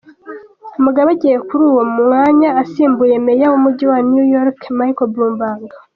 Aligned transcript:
Mugabe 0.83 1.09
agiye 1.15 1.37
kuri 1.47 1.63
uwo 1.71 1.83
mwanya 2.01 2.49
asimbuye 2.61 3.15
Meya 3.25 3.47
w’Umujyi 3.51 3.85
wa 3.91 3.99
New 4.11 4.25
York, 4.35 4.59
Michael 4.77 5.09
Bloomberg. 5.13 5.69